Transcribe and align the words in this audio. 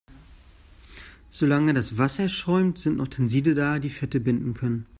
Solange 1.29 1.75
das 1.75 1.95
Wasser 1.99 2.27
schäumt, 2.27 2.79
sind 2.79 2.97
noch 2.97 3.07
Tenside 3.07 3.53
da, 3.53 3.77
die 3.77 3.91
Fette 3.91 4.19
binden 4.19 4.55
können. 4.55 4.87